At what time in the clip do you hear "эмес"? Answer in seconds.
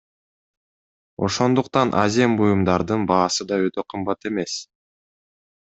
4.33-4.53